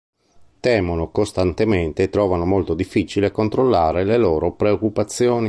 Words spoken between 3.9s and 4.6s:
le loro